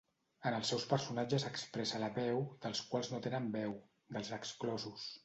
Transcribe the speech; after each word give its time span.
En 0.51 0.55
els 0.59 0.69
seus 0.71 0.85
personatges 0.93 1.45
expressa 1.49 2.01
la 2.05 2.09
veu 2.15 2.41
dels 2.65 2.81
quals 2.95 3.13
no 3.13 3.21
tenen 3.27 3.51
veu, 3.59 3.77
dels 4.17 4.33
exclosos. 4.39 5.07